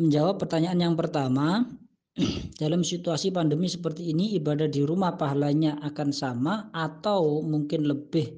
menjawab 0.00 0.40
pertanyaan 0.40 0.80
yang 0.80 0.96
pertama, 0.96 1.68
dalam 2.62 2.80
situasi 2.80 3.30
pandemi 3.30 3.68
seperti 3.68 4.08
ini 4.10 4.32
ibadah 4.40 4.66
di 4.66 4.80
rumah 4.80 5.20
pahalanya 5.20 5.76
akan 5.84 6.08
sama 6.10 6.72
atau 6.72 7.44
mungkin 7.44 7.84
lebih 7.84 8.32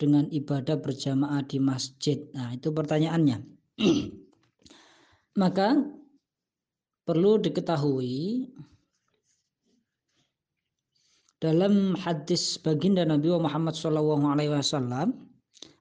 dengan 0.00 0.24
ibadah 0.32 0.80
berjamaah 0.80 1.44
di 1.44 1.60
masjid. 1.60 2.24
Nah, 2.32 2.56
itu 2.56 2.72
pertanyaannya. 2.72 3.38
Maka 5.42 5.76
perlu 7.04 7.38
diketahui 7.38 8.48
dalam 11.38 11.94
hadis 11.94 12.58
baginda 12.58 13.06
Nabi 13.06 13.30
Muhammad 13.30 13.78
wasallam 14.50 15.27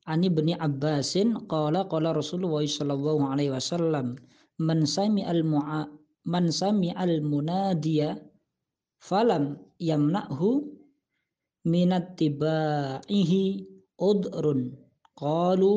ani 0.07 0.31
bin 0.31 0.55
Abbasin 0.55 1.35
qala 1.51 1.85
qala 1.91 2.15
Rasulullah 2.15 2.63
sallallahu 2.63 3.27
alaihi 3.27 3.53
wasallam 3.53 4.15
man 4.57 4.87
sami 4.87 5.21
al 5.27 5.43
man 5.43 6.45
sami 6.51 6.95
al 6.95 7.21
munadiya 7.21 8.17
falam 9.03 9.59
yamna'hu 9.77 10.65
minat 11.67 12.15
tibaihi 12.15 13.67
udrun. 13.99 14.73
Qalu 15.19 15.75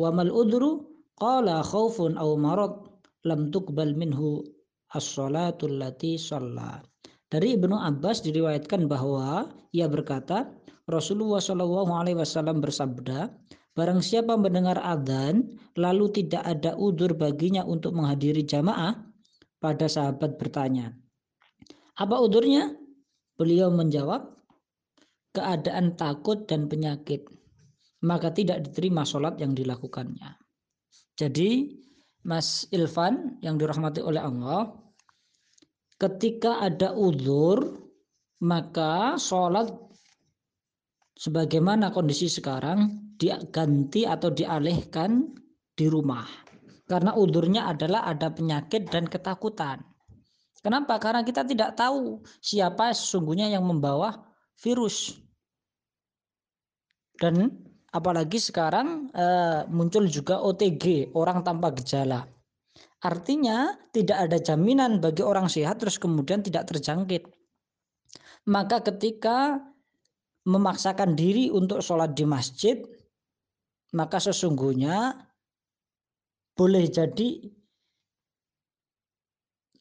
wa 0.00 0.08
mal 0.10 0.32
udru? 0.32 0.88
Qala 1.16 1.64
khaufun 1.64 2.20
aw 2.20 2.36
marad 2.36 2.76
lam 3.24 3.48
tuqbal 3.48 3.96
minhu 3.96 4.44
as-salatu 4.92 5.64
allati 5.68 6.20
shalla 6.20 6.84
dari 7.26 7.58
Ibnu 7.58 7.74
Abbas 7.74 8.22
diriwayatkan 8.22 8.86
bahwa 8.86 9.50
ia 9.74 9.90
berkata, 9.90 10.46
Rasulullah 10.86 11.42
Shallallahu 11.42 11.90
Alaihi 11.90 12.22
Wasallam 12.22 12.62
bersabda, 12.62 13.34
Barang 13.76 14.00
siapa 14.00 14.40
mendengar 14.40 14.80
adzan 14.80 15.52
lalu 15.76 16.08
tidak 16.08 16.40
ada 16.48 16.72
udur 16.80 17.12
baginya 17.12 17.60
untuk 17.60 17.92
menghadiri 17.92 18.40
jamaah, 18.48 18.96
pada 19.60 19.88
sahabat 19.88 20.36
bertanya, 20.36 20.96
apa 21.96 22.16
udurnya? 22.20 22.76
Beliau 23.36 23.68
menjawab, 23.68 24.32
keadaan 25.32 25.96
takut 25.96 26.48
dan 26.48 26.68
penyakit, 26.72 27.28
maka 28.04 28.32
tidak 28.32 28.64
diterima 28.64 29.04
sholat 29.04 29.36
yang 29.36 29.52
dilakukannya. 29.52 30.40
Jadi, 31.16 31.76
Mas 32.24 32.64
Ilvan 32.72 33.40
yang 33.44 33.60
dirahmati 33.60 34.00
oleh 34.00 34.24
Allah, 34.24 34.72
ketika 36.00 36.64
ada 36.64 36.92
uzur 36.96 37.84
maka 38.44 39.16
sholat 39.16 39.72
sebagaimana 41.16 41.90
kondisi 41.90 42.28
sekarang 42.28 43.12
diganti 43.16 44.04
atau 44.04 44.28
dialihkan 44.28 45.32
di 45.72 45.88
rumah. 45.88 46.28
Karena 46.86 47.18
udurnya 47.18 47.66
adalah 47.66 48.06
ada 48.06 48.30
penyakit 48.30 48.86
dan 48.92 49.10
ketakutan. 49.10 49.82
Kenapa? 50.62 51.02
Karena 51.02 51.26
kita 51.26 51.42
tidak 51.42 51.74
tahu 51.74 52.22
siapa 52.38 52.94
sesungguhnya 52.94 53.50
yang 53.50 53.66
membawa 53.66 54.14
virus. 54.62 55.18
Dan 57.16 57.50
apalagi 57.90 58.38
sekarang 58.38 59.10
e, 59.10 59.26
muncul 59.72 60.06
juga 60.06 60.38
OTG 60.42 61.16
orang 61.16 61.42
tanpa 61.42 61.74
gejala. 61.74 62.22
Artinya 63.02 63.74
tidak 63.90 64.30
ada 64.30 64.38
jaminan 64.38 65.02
bagi 65.02 65.22
orang 65.26 65.50
sehat 65.50 65.82
terus 65.82 65.98
kemudian 65.98 66.44
tidak 66.44 66.70
terjangkit. 66.70 67.24
Maka 68.46 68.78
ketika 68.84 69.58
memaksakan 70.46 71.18
diri 71.18 71.50
untuk 71.50 71.82
sholat 71.82 72.14
di 72.14 72.22
masjid, 72.22 72.78
maka 73.98 74.22
sesungguhnya 74.22 75.14
boleh 76.56 76.86
jadi 76.88 77.52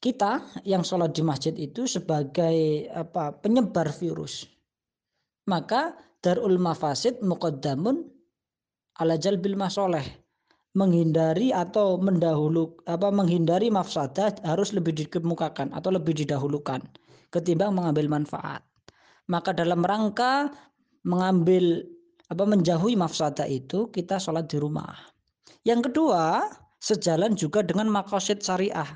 kita 0.02 0.62
yang 0.68 0.86
sholat 0.86 1.14
di 1.16 1.24
masjid 1.26 1.54
itu 1.58 1.90
sebagai 1.90 2.90
apa 2.94 3.34
penyebar 3.42 3.90
virus. 3.94 4.46
Maka 5.46 5.94
darul 6.22 6.58
mafasid 6.58 7.22
muqaddamun 7.22 8.02
ala 8.98 9.16
jalbil 9.22 9.54
masoleh 9.54 10.06
menghindari 10.76 11.56
atau 11.56 11.96
mendahulu 11.96 12.84
apa 12.84 13.08
menghindari 13.14 13.72
mafsadah 13.72 14.44
harus 14.44 14.76
lebih 14.76 14.92
dikemukakan 14.92 15.72
atau 15.72 15.90
lebih 15.94 16.18
didahulukan 16.18 16.84
ketimbang 17.32 17.72
mengambil 17.72 18.12
manfaat. 18.12 18.62
Maka 19.26 19.54
dalam 19.54 19.82
rangka 19.82 20.54
mengambil 21.06 21.86
apa 22.30 22.44
menjauhi 22.46 22.98
mafsadah 22.98 23.46
itu 23.46 23.90
kita 23.94 24.18
sholat 24.18 24.50
di 24.50 24.58
rumah. 24.58 24.94
Yang 25.66 25.90
kedua, 25.92 26.50
sejalan 26.82 27.34
juga 27.34 27.66
dengan 27.66 27.90
makosid 27.90 28.42
syariah. 28.42 28.90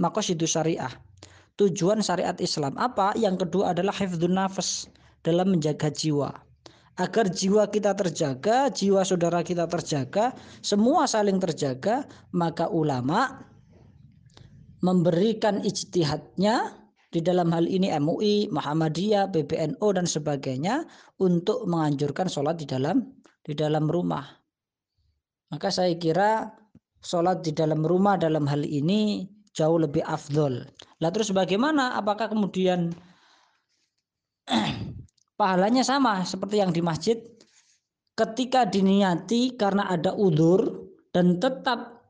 Makosid 0.00 0.40
syariah. 0.44 0.92
Tujuan 1.60 2.00
syariat 2.00 2.36
Islam 2.40 2.76
apa? 2.80 3.12
Yang 3.16 3.48
kedua 3.48 3.76
adalah 3.76 3.92
hifdzun 3.92 4.36
nafas 4.36 4.88
dalam 5.24 5.52
menjaga 5.56 5.92
jiwa 5.92 6.32
agar 7.00 7.32
jiwa 7.32 7.64
kita 7.72 7.96
terjaga, 7.96 8.68
jiwa 8.68 9.00
saudara 9.00 9.40
kita 9.40 9.64
terjaga, 9.64 10.36
semua 10.60 11.08
saling 11.08 11.40
terjaga, 11.40 12.04
maka 12.36 12.68
ulama 12.68 13.48
memberikan 14.84 15.62
ijtihadnya 15.64 16.74
di 17.12 17.20
dalam 17.20 17.52
hal 17.52 17.68
ini 17.68 17.92
MUI, 18.00 18.48
Muhammadiyah, 18.48 19.28
PBNU 19.28 19.88
dan 19.92 20.08
sebagainya 20.08 20.88
untuk 21.20 21.68
menganjurkan 21.68 22.26
sholat 22.32 22.56
di 22.56 22.64
dalam 22.64 23.04
di 23.44 23.52
dalam 23.52 23.84
rumah. 23.86 24.24
Maka 25.52 25.68
saya 25.68 25.92
kira 26.00 26.48
sholat 27.04 27.44
di 27.44 27.52
dalam 27.52 27.84
rumah 27.84 28.16
dalam 28.16 28.48
hal 28.48 28.64
ini 28.64 29.28
jauh 29.52 29.76
lebih 29.76 30.00
afdol. 30.08 30.64
Lah 31.04 31.10
terus 31.12 31.28
bagaimana? 31.36 32.00
Apakah 32.00 32.32
kemudian 32.32 32.96
pahalanya 35.38 35.84
sama 35.84 36.24
seperti 36.24 36.64
yang 36.64 36.72
di 36.72 36.80
masjid 36.80 37.20
ketika 38.16 38.64
diniati 38.64 39.60
karena 39.60 39.92
ada 39.92 40.16
udur 40.16 40.88
dan 41.12 41.36
tetap 41.36 42.01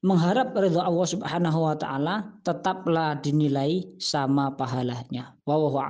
mengharap 0.00 0.56
ridha 0.56 0.84
Allah 0.84 1.06
Subhanahu 1.08 1.58
wa 1.64 1.76
taala 1.76 2.14
tetaplah 2.44 3.20
dinilai 3.20 3.84
sama 4.00 4.52
pahalanya. 4.52 5.36
Wallahu 5.44 5.80